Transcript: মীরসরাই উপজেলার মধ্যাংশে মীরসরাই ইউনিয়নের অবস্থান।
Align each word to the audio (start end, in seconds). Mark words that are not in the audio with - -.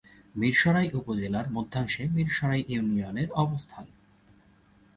মীরসরাই 0.35 0.89
উপজেলার 0.93 1.47
মধ্যাংশে 1.51 2.03
মীরসরাই 2.15 2.61
ইউনিয়নের 2.67 3.29
অবস্থান। 3.33 3.85